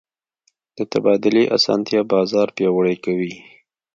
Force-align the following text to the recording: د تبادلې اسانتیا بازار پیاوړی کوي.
د 0.77 0.79
تبادلې 0.91 1.43
اسانتیا 1.57 2.01
بازار 2.13 2.47
پیاوړی 2.55 2.95
کوي. 3.05 3.33